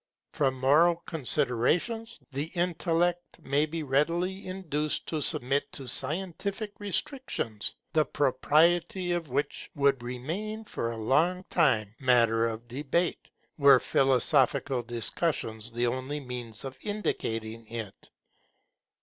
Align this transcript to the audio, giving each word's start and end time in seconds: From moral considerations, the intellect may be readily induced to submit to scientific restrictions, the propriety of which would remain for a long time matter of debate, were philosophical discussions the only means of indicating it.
From 0.33 0.59
moral 0.59 0.95
considerations, 1.05 2.19
the 2.31 2.45
intellect 2.55 3.39
may 3.43 3.67
be 3.67 3.83
readily 3.83 4.47
induced 4.47 5.05
to 5.09 5.21
submit 5.21 5.71
to 5.73 5.87
scientific 5.87 6.71
restrictions, 6.79 7.75
the 7.93 8.03
propriety 8.05 9.11
of 9.11 9.29
which 9.29 9.69
would 9.75 10.01
remain 10.01 10.63
for 10.65 10.89
a 10.91 10.97
long 10.97 11.43
time 11.51 11.93
matter 11.99 12.47
of 12.47 12.67
debate, 12.67 13.29
were 13.59 13.79
philosophical 13.79 14.81
discussions 14.81 15.71
the 15.71 15.85
only 15.85 16.19
means 16.19 16.63
of 16.65 16.79
indicating 16.81 17.67
it. 17.67 18.09